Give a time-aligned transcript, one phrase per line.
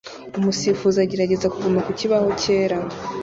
[0.37, 2.77] Umusifuzi agerageza kuguma ku kibaho cyera